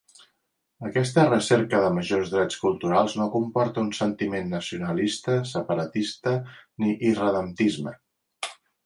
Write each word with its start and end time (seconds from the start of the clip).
Aquesta 0.87 1.25
recerca 1.25 1.81
de 1.83 1.91
majors 1.97 2.31
drets 2.35 2.57
culturals 2.63 3.17
no 3.19 3.27
comporta 3.35 3.83
un 3.89 3.91
sentiment 3.97 4.49
nacionalista 4.55 5.37
separatista 5.51 6.35
ni 6.85 6.91
irredemptisme. 7.11 7.95